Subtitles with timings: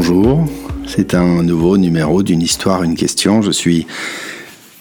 [0.00, 0.46] Bonjour,
[0.86, 3.42] c'est un nouveau numéro d'une histoire, une question.
[3.42, 3.84] Je suis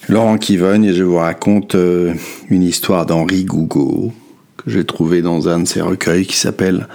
[0.08, 2.14] Laurent Kivogne et je vous raconte euh,
[2.50, 4.14] une histoire d'Henri Gougaud
[4.58, 6.88] que j'ai trouvée dans un de ses recueils qui s'appelle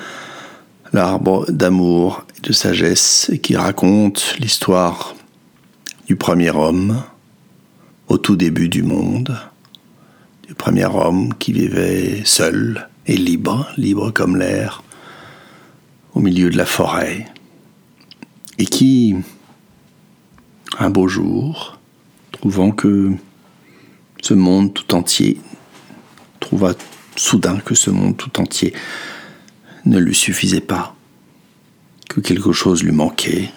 [0.92, 5.16] L'arbre d'amour et de sagesse et qui raconte l'histoire
[6.06, 7.02] du premier homme
[8.06, 9.36] au tout début du monde,
[10.46, 14.84] du premier homme qui vivait seul et libre, libre comme l'air,
[16.14, 17.26] au milieu de la forêt,
[18.58, 19.16] et qui,
[20.78, 21.78] un beau jour,
[22.32, 23.12] trouvant que
[24.22, 25.40] ce monde tout entier,
[26.40, 26.74] trouva
[27.16, 28.72] soudain que ce monde tout entier
[29.84, 30.94] ne lui suffisait pas,
[32.08, 33.50] que quelque chose lui manquait,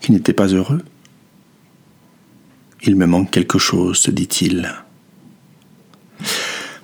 [0.00, 0.84] qu'il n'était pas heureux.
[2.82, 4.72] Il me manque quelque chose, se dit-il.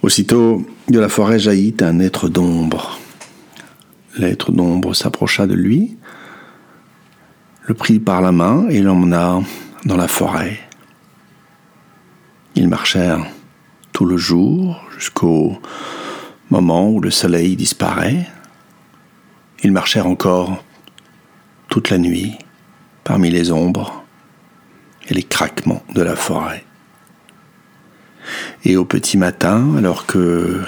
[0.02, 2.98] Aussitôt, de la forêt jaillit un être d'ombre.
[4.18, 5.96] L'être d'ombre s'approcha de lui,
[7.64, 9.40] le prit par la main et l'emmena
[9.84, 10.58] dans la forêt.
[12.54, 13.24] Ils marchèrent
[13.92, 15.58] tout le jour jusqu'au
[16.50, 18.26] moment où le soleil disparaît.
[19.62, 20.62] Ils marchèrent encore
[21.68, 22.36] toute la nuit
[23.04, 24.04] parmi les ombres
[25.08, 26.64] et les craquements de la forêt.
[28.64, 30.60] Et au petit matin, alors que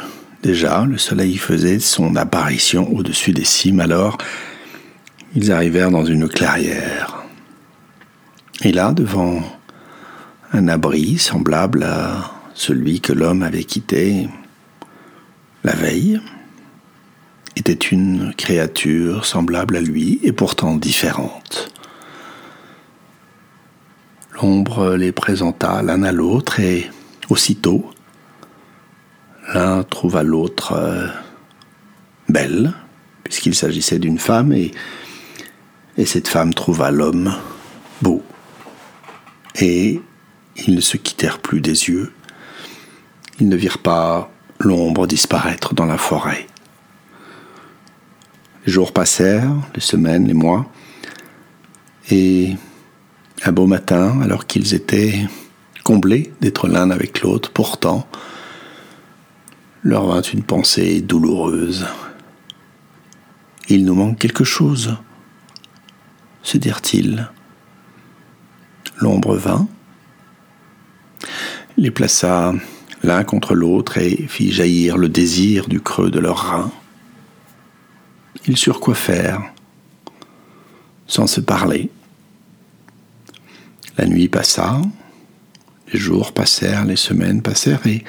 [0.43, 4.19] déjà le soleil faisait son apparition au-dessus des cimes, alors
[5.35, 7.25] ils arrivèrent dans une clairière.
[8.63, 9.41] Et là, devant
[10.53, 14.29] un abri semblable à celui que l'homme avait quitté
[15.65, 16.21] la veille,
[17.57, 21.73] était une créature semblable à lui et pourtant différente.
[24.35, 26.91] L'ombre les présenta l'un à l'autre et
[27.31, 27.91] aussitôt,
[29.53, 31.07] l'un trouva l'autre euh,
[32.29, 32.73] belle,
[33.23, 34.73] puisqu'il s'agissait d'une femme, et
[35.97, 37.35] et cette femme trouva l'homme
[38.03, 38.23] beau.
[39.61, 40.01] Et
[40.67, 42.13] ils ne se quittèrent plus des yeux.
[43.41, 46.47] Ils ne virent pas l'ombre disparaître dans la forêt.
[48.67, 50.67] Les jours passèrent, les semaines, les mois,
[52.11, 52.57] et
[53.45, 55.27] un beau matin, alors qu'ils étaient
[55.83, 58.07] comblés d'être l'un avec l'autre, pourtant,
[59.83, 61.87] leur vint une pensée douloureuse.
[63.69, 64.97] Il nous manque quelque chose
[66.45, 67.29] se dirent-ils.
[68.99, 69.67] L'ombre vint,
[71.77, 72.55] les plaça
[73.03, 76.71] l'un contre l'autre et fit jaillir le désir du creux de leurs reins.
[78.47, 79.43] Ils surent quoi faire,
[81.07, 81.91] sans se parler.
[83.99, 84.81] La nuit passa,
[85.93, 88.05] les jours passèrent, les semaines passèrent, et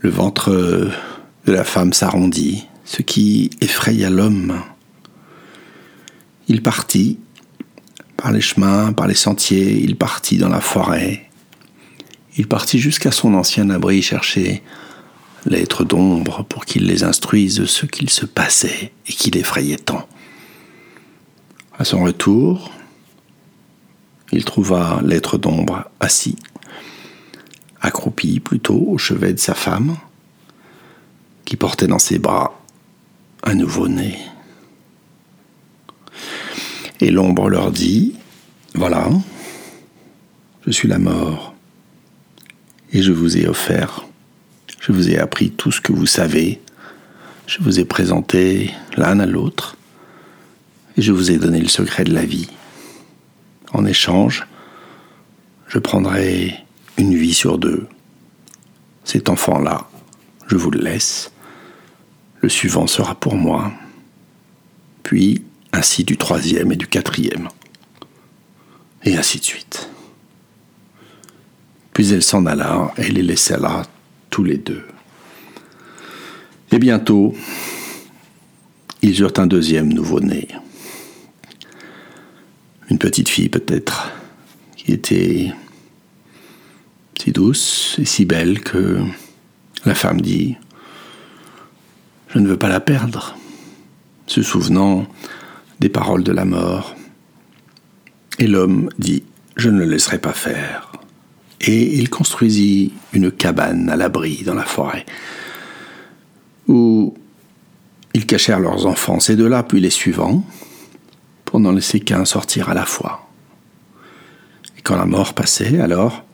[0.00, 4.62] le ventre de la femme s'arrondit, ce qui effraya l'homme
[6.48, 7.18] il partit
[8.16, 11.28] par les chemins, par les sentiers, il partit dans la forêt.
[12.36, 14.62] Il partit jusqu'à son ancien abri chercher
[15.44, 20.06] l'être d'ombre pour qu'il les instruise de ce qu'il se passait et qui l'effrayait tant.
[21.78, 22.70] À son retour,
[24.30, 26.36] il trouva l'être d'ombre assis,
[27.80, 29.96] accroupi plutôt au chevet de sa femme,
[31.44, 32.62] qui portait dans ses bras
[33.42, 34.16] un nouveau-né.
[37.02, 38.14] Et l'ombre leur dit,
[38.76, 39.10] voilà,
[40.64, 41.52] je suis la mort,
[42.92, 44.06] et je vous ai offert,
[44.78, 46.60] je vous ai appris tout ce que vous savez,
[47.48, 49.76] je vous ai présenté l'un à l'autre,
[50.96, 52.48] et je vous ai donné le secret de la vie.
[53.72, 54.46] En échange,
[55.66, 56.54] je prendrai
[56.98, 57.88] une vie sur deux.
[59.02, 59.88] Cet enfant-là,
[60.46, 61.32] je vous le laisse.
[62.42, 63.72] Le suivant sera pour moi.
[65.02, 65.41] Puis,
[66.04, 67.48] du troisième et du quatrième,
[69.04, 69.88] et ainsi de suite.
[71.92, 73.82] Puis elle s'en alla et les laissa là
[74.30, 74.84] tous les deux.
[76.70, 77.34] Et bientôt,
[79.02, 80.48] ils eurent un deuxième nouveau-né.
[82.88, 84.10] Une petite fille peut-être,
[84.76, 85.52] qui était
[87.20, 89.00] si douce et si belle que
[89.84, 90.56] la femme dit⁇
[92.28, 93.36] Je ne veux pas la perdre⁇
[94.32, 95.06] se souvenant
[95.82, 96.94] des paroles de la mort.
[98.38, 99.24] Et l'homme dit,
[99.56, 100.92] je ne le laisserai pas faire.
[101.60, 105.04] Et il construisit une cabane à l'abri dans la forêt,
[106.68, 107.14] où
[108.14, 110.44] ils cachèrent leurs enfants, ces deux-là, puis les suivants,
[111.44, 113.28] pour n'en laisser qu'un sortir à la fois.
[114.78, 116.24] Et quand la mort passait, alors,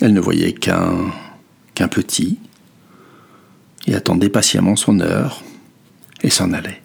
[0.00, 1.12] elle ne voyait qu'un
[1.74, 2.38] qu'un petit,
[3.86, 5.42] et attendait patiemment son heure,
[6.22, 6.80] et s'en allait.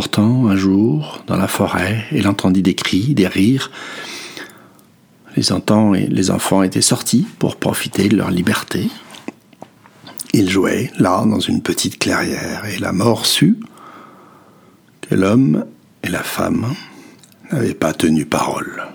[0.00, 3.72] Pourtant, un jour, dans la forêt, elle entendit des cris, des rires.
[5.34, 8.90] Les, enfants, les enfants étaient sortis pour profiter de leur liberté.
[10.32, 13.58] Ils jouaient là, dans une petite clairière, et la mort sut
[15.00, 15.64] que l'homme
[16.04, 16.72] et la femme
[17.50, 18.86] n'avaient pas tenu parole.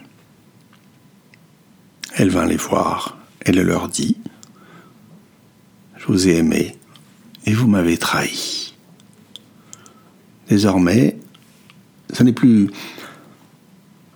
[2.16, 4.16] Elle vint les voir et le leur dit
[5.98, 6.78] Je vous ai aimé
[7.46, 8.73] et vous m'avez trahi.
[10.54, 11.18] Désormais,
[12.14, 12.70] ce n'est plus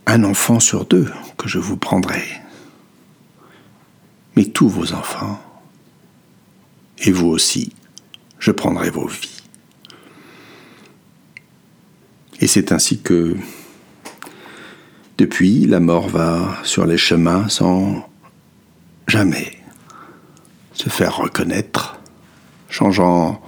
[0.06, 2.22] un enfant sur deux que je vous prendrai,
[4.36, 5.42] mais tous vos enfants.
[7.00, 7.74] Et vous aussi,
[8.38, 9.42] je prendrai vos vies.
[12.40, 13.36] Et c'est ainsi que
[15.18, 18.08] depuis, la mort va sur les chemins sans
[19.08, 19.58] jamais
[20.74, 22.00] se faire reconnaître,
[22.70, 23.42] changeant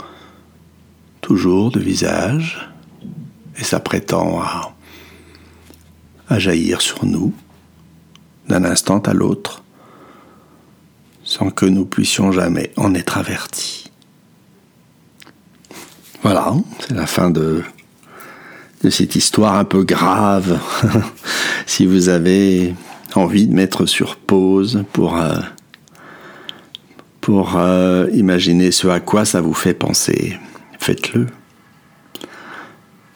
[1.21, 2.68] toujours de visage
[3.59, 4.73] et s'apprêtant à,
[6.29, 7.33] à jaillir sur nous
[8.47, 9.63] d'un instant à l'autre
[11.23, 13.85] sans que nous puissions jamais en être avertis.
[16.23, 17.63] Voilà, c'est la fin de
[18.89, 20.59] cette histoire un peu grave.
[21.67, 22.73] si vous avez
[23.13, 25.39] envie de mettre sur pause pour, euh,
[27.29, 30.37] euh, imaginer ce à quoi ça vous fait penser,
[30.79, 31.27] faites-le.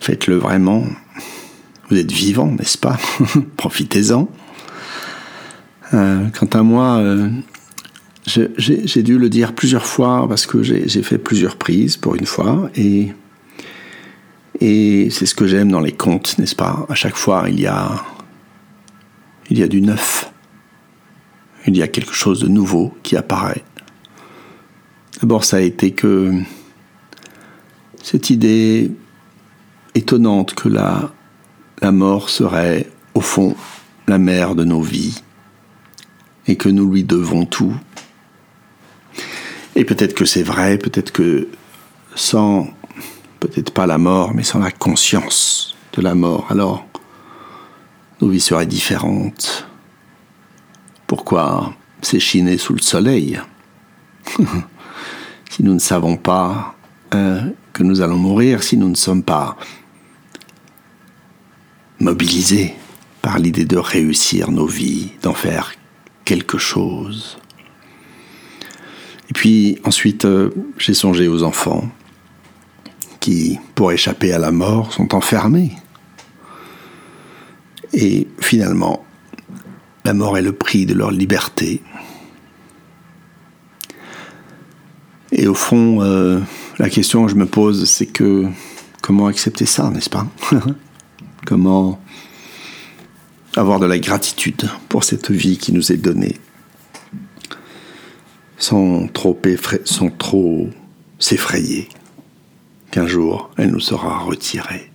[0.03, 0.83] Faites-le vraiment.
[1.89, 2.99] Vous êtes vivant, n'est-ce pas
[3.55, 4.27] Profitez-en.
[5.93, 7.01] Euh, quant à moi,
[8.25, 12.69] j'ai dû le dire plusieurs fois parce que j'ai fait plusieurs prises pour une fois
[12.75, 13.13] et
[15.09, 16.85] c'est ce que j'aime dans les contes, n'est-ce pas?
[16.89, 18.03] À chaque fois, il y a
[19.49, 20.33] du neuf.
[21.65, 23.63] Il y a quelque chose de nouveau qui apparaît.
[25.21, 26.33] D'abord, ça a été que
[28.01, 28.91] cette idée
[29.95, 31.11] étonnante que la,
[31.81, 33.55] la mort serait, au fond,
[34.07, 35.21] la mère de nos vies,
[36.47, 37.75] et que nous lui devons tout.
[39.75, 41.47] Et peut-être que c'est vrai, peut-être que
[42.15, 42.67] sans
[43.39, 46.85] peut-être pas la mort, mais sans la conscience de la mort, alors
[48.21, 49.67] nos vies seraient différentes.
[51.07, 53.41] Pourquoi s'échiner sous le soleil
[55.49, 56.75] Si nous ne savons pas
[57.13, 57.41] euh,
[57.73, 59.57] que nous allons mourir, si nous ne sommes pas
[62.03, 62.75] mobilisés
[63.21, 65.73] par l'idée de réussir nos vies, d'en faire
[66.25, 67.37] quelque chose.
[69.29, 71.89] Et puis ensuite, euh, j'ai songé aux enfants
[73.19, 75.71] qui, pour échapper à la mort, sont enfermés.
[77.93, 79.05] Et finalement,
[80.03, 81.81] la mort est le prix de leur liberté.
[85.31, 86.39] Et au fond, euh,
[86.77, 88.45] la question que je me pose, c'est que
[89.01, 90.27] comment accepter ça, n'est-ce pas?
[91.45, 91.99] Comment
[93.55, 96.37] avoir de la gratitude pour cette vie qui nous est donnée
[98.57, 100.69] sans trop,
[101.19, 101.89] s'effrayer
[102.91, 104.89] qu'un jour elle nous sera retirée.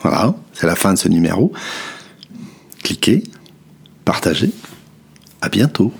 [0.00, 1.52] Voilà, c'est la fin de ce numéro.
[2.82, 3.24] Cliquez,
[4.04, 4.52] partagez.
[5.40, 5.92] À bientôt.